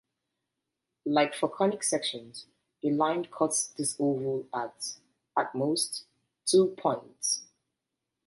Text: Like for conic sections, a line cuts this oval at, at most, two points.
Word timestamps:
Like 1.05 1.35
for 1.35 1.47
conic 1.47 1.83
sections, 1.83 2.47
a 2.83 2.89
line 2.89 3.25
cuts 3.25 3.67
this 3.67 3.97
oval 3.99 4.47
at, 4.51 4.95
at 5.37 5.53
most, 5.53 6.05
two 6.47 6.73
points. 6.79 7.43